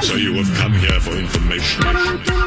[0.00, 2.41] So you have come here for information.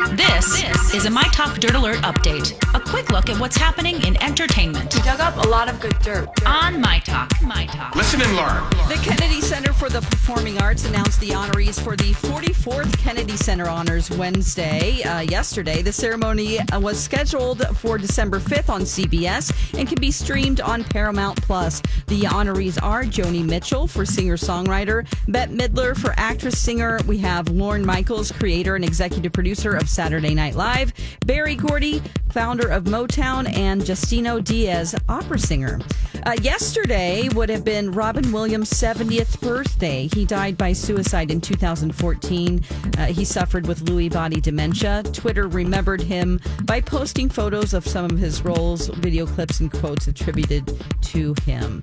[0.46, 2.54] This is a My Talk Dirt Alert update.
[2.76, 5.98] A quick look at what's happening in entertainment We dug up a lot of good
[6.00, 6.28] dirt.
[6.46, 7.32] on My Talk.
[7.42, 7.96] My Talk.
[7.96, 8.70] Listen and learn.
[8.88, 13.68] The Kennedy Center for the Performing Arts announced the honorees for the 44th Kennedy Center
[13.68, 15.02] Honors Wednesday.
[15.02, 20.12] Uh, yesterday, the ceremony uh, was scheduled for December 5th on CBS and can be
[20.12, 21.82] streamed on Paramount Plus.
[22.06, 27.00] The honorees are Joni Mitchell for singer-songwriter, Bette Midler for actress-singer.
[27.08, 30.94] We have Lorne Michaels, creator and executive producer of Saturday Night Live,
[31.26, 32.02] Berry Gordy,
[32.36, 35.80] founder of Motown, and Justino Diaz, opera singer.
[36.26, 40.10] Uh, yesterday would have been Robin Williams' 70th birthday.
[40.14, 42.62] He died by suicide in 2014.
[42.98, 45.04] Uh, he suffered with Lewy body dementia.
[45.14, 50.08] Twitter remembered him by posting photos of some of his roles, video clips, and quotes
[50.08, 51.82] attributed to him.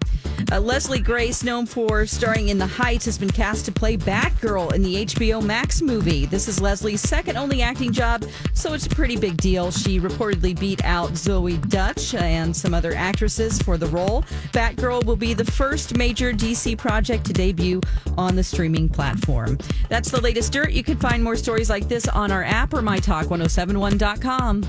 [0.51, 4.74] Uh, Leslie Grace, known for starring in The Heights, has been cast to play Batgirl
[4.74, 6.27] in the HBO Max movie.
[6.27, 9.71] This is Leslie's second only acting job, so it's a pretty big deal.
[9.71, 9.99] She
[10.43, 14.23] reportedly beat out Zoey Deutch and some other actresses for the role.
[14.52, 17.80] Batgirl will be the first major DC project to debut
[18.16, 19.59] on the streaming platform.
[19.88, 20.73] That's the latest dirt.
[20.73, 24.62] You can find more stories like this on our app or mytalk1071.com.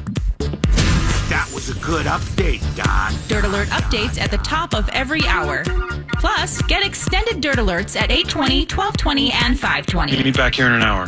[1.29, 3.13] That was a good update, Don.
[3.27, 5.63] Dirt Alert updates at the top of every hour.
[6.19, 10.11] Plus, get extended Dirt Alerts at 820, 1220, and 520.
[10.11, 11.01] Meet me back here in an hour.